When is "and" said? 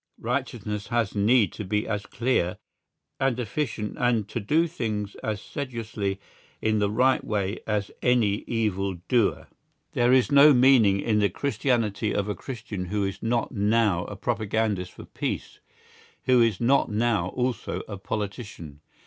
3.19-3.39, 3.99-4.27